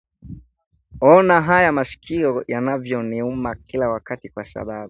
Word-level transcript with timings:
ona 1.11 1.37
haya 1.47 1.71
masikio 1.71 2.31
yanavyoniuma 2.47 3.55
kila 3.55 3.89
wakati 3.89 4.29
kwa 4.29 4.43
sababu 4.43 4.79